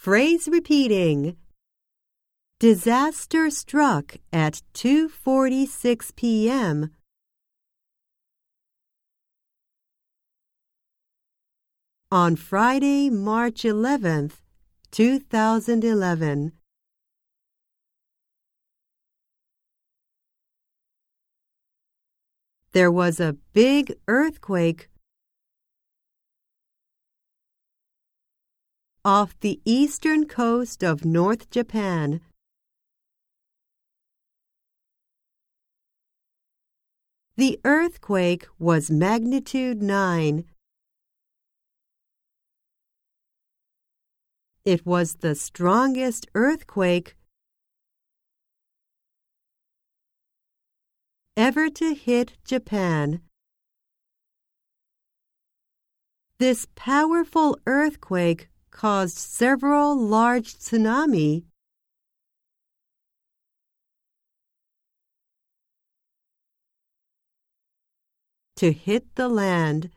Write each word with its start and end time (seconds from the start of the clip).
Phrase 0.00 0.48
repeating. 0.50 1.36
Disaster 2.58 3.50
struck 3.50 4.16
at 4.32 4.62
2:46 4.72 6.16
p.m. 6.16 6.92
on 12.10 12.36
Friday, 12.36 13.10
March 13.10 13.64
11th, 13.64 14.40
2011. 14.90 16.52
There 22.72 22.90
was 22.90 23.20
a 23.20 23.36
big 23.52 23.92
earthquake 24.08 24.89
off 29.04 29.38
the 29.40 29.60
eastern 29.64 30.26
coast 30.26 30.82
of 30.82 31.04
North 31.04 31.50
Japan. 31.50 32.20
The 37.36 37.58
earthquake 37.64 38.46
was 38.58 38.90
magnitude 38.90 39.80
9. 39.80 40.44
It 44.64 44.84
was 44.84 45.14
the 45.14 45.34
strongest 45.34 46.26
earthquake 46.34 47.16
ever 51.34 51.70
to 51.70 51.94
hit 51.94 52.36
Japan. 52.44 53.22
This 56.38 56.66
powerful 56.74 57.58
earthquake 57.66 58.50
caused 58.70 59.16
several 59.16 59.96
large 59.96 60.54
tsunami 60.54 61.44
to 68.56 68.72
hit 68.72 69.14
the 69.14 69.28
land. 69.28 69.90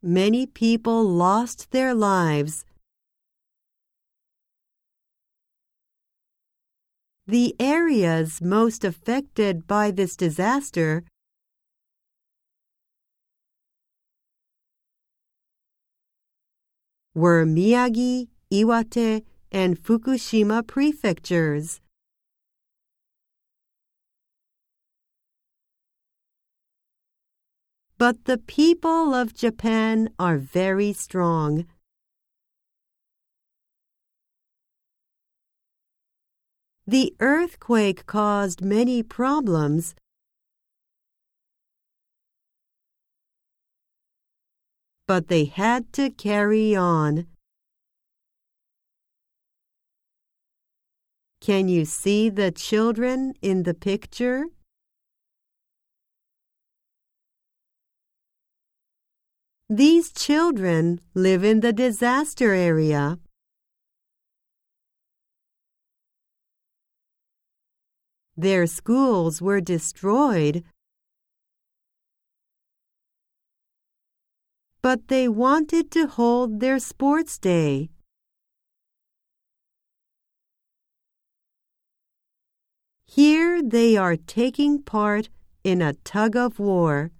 Many 0.00 0.46
people 0.46 1.02
lost 1.02 1.72
their 1.72 1.92
lives. 1.94 2.64
The 7.26 7.56
areas 7.58 8.40
most 8.40 8.84
affected 8.84 9.66
by 9.66 9.90
this 9.90 10.16
disaster 10.16 11.02
were 17.18 17.44
Miyagi, 17.44 18.28
Iwate, 18.52 19.24
and 19.50 19.76
Fukushima 19.76 20.64
prefectures. 20.64 21.80
But 27.98 28.26
the 28.26 28.38
people 28.38 29.14
of 29.14 29.34
Japan 29.34 30.10
are 30.20 30.38
very 30.38 30.92
strong. 30.92 31.66
The 36.86 37.12
earthquake 37.18 38.06
caused 38.06 38.62
many 38.62 39.02
problems. 39.02 39.96
But 45.08 45.28
they 45.28 45.46
had 45.46 45.90
to 45.94 46.10
carry 46.10 46.76
on. 46.76 47.26
Can 51.40 51.66
you 51.66 51.86
see 51.86 52.28
the 52.28 52.50
children 52.50 53.32
in 53.40 53.62
the 53.62 53.72
picture? 53.72 54.44
These 59.70 60.12
children 60.12 61.00
live 61.14 61.42
in 61.42 61.60
the 61.60 61.72
disaster 61.72 62.52
area. 62.52 63.18
Their 68.36 68.66
schools 68.66 69.40
were 69.40 69.62
destroyed, 69.62 70.64
but 74.80 75.08
they 75.08 75.28
wanted 75.28 75.90
to 75.90 76.06
hold 76.06 76.60
their 76.60 76.78
sports 76.78 77.38
day. 77.38 77.90
Here 83.04 83.62
they 83.62 83.96
are 83.96 84.16
taking 84.16 84.82
part 84.82 85.28
in 85.64 85.82
a 85.82 85.94
tug 86.04 86.36
of 86.36 86.58
war. 86.58 87.10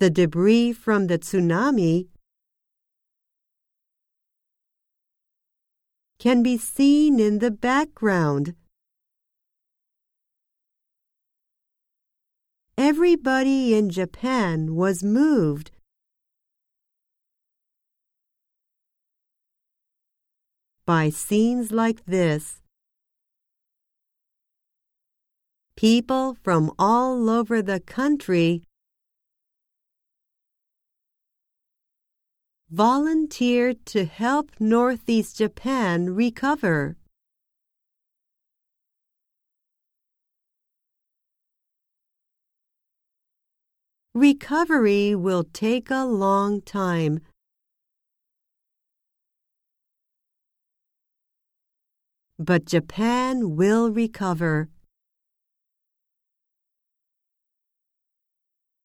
The 0.00 0.10
debris 0.10 0.72
from 0.72 1.06
the 1.06 1.18
tsunami 1.18 2.08
can 6.18 6.42
be 6.42 6.58
seen 6.58 7.20
in 7.20 7.38
the 7.38 7.50
background. 7.50 8.54
Everybody 12.76 13.72
in 13.72 13.88
Japan 13.88 14.74
was 14.74 15.04
moved. 15.04 15.70
By 20.84 21.10
scenes 21.10 21.70
like 21.70 22.04
this, 22.04 22.60
people 25.76 26.36
from 26.42 26.72
all 26.76 27.30
over 27.30 27.62
the 27.62 27.78
country 27.78 28.64
volunteered 32.70 33.86
to 33.86 34.04
help 34.04 34.50
Northeast 34.58 35.38
Japan 35.38 36.10
recover. 36.10 36.96
Recovery 44.16 45.16
will 45.16 45.42
take 45.42 45.90
a 45.90 46.04
long 46.04 46.62
time. 46.62 47.18
But 52.38 52.64
Japan 52.64 53.56
will 53.56 53.90
recover. 53.90 54.68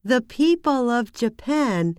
The 0.03 0.21
people 0.21 0.89
of 0.89 1.13
Japan 1.13 1.97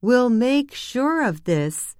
will 0.00 0.30
make 0.30 0.72
sure 0.72 1.26
of 1.26 1.42
this. 1.42 1.96